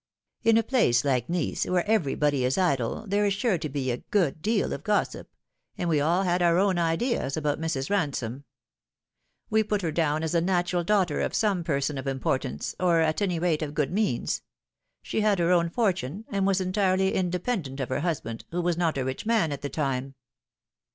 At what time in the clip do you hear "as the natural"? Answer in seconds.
10.23-10.83